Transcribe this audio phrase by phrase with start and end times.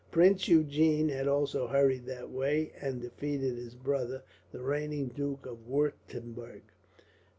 [0.09, 5.67] Prince Eugene had also hurried that way, and defeated his brother, the reigning Duke of
[5.69, 6.63] Wuertemberg.